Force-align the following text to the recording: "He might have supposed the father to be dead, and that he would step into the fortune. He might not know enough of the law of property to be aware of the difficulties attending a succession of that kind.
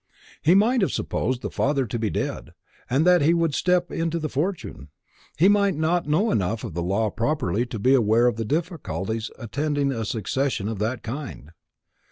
"He 0.41 0.55
might 0.55 0.81
have 0.81 0.91
supposed 0.91 1.43
the 1.43 1.51
father 1.51 1.85
to 1.85 1.99
be 1.99 2.09
dead, 2.09 2.55
and 2.89 3.05
that 3.05 3.21
he 3.21 3.35
would 3.35 3.53
step 3.53 3.91
into 3.91 4.17
the 4.17 4.29
fortune. 4.29 4.89
He 5.37 5.47
might 5.47 5.75
not 5.75 6.07
know 6.07 6.31
enough 6.31 6.63
of 6.63 6.73
the 6.73 6.81
law 6.81 7.05
of 7.05 7.15
property 7.15 7.67
to 7.67 7.77
be 7.77 7.93
aware 7.93 8.25
of 8.25 8.35
the 8.35 8.43
difficulties 8.43 9.29
attending 9.37 9.91
a 9.91 10.03
succession 10.03 10.67
of 10.67 10.79
that 10.79 11.03
kind. 11.03 11.51